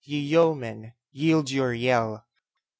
[0.03, 2.25] ye yeomen, yield your yell!